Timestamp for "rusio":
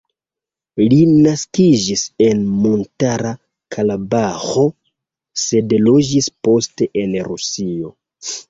7.31-7.95